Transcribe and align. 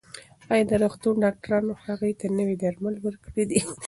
ایا 0.51 0.63
د 0.69 0.71
روغتون 0.81 1.15
ډاکټرانو 1.23 1.73
هغې 1.85 2.11
ته 2.19 2.25
نوي 2.37 2.55
درمل 2.63 2.95
ورکړي 3.05 3.43
دي؟ 3.49 3.59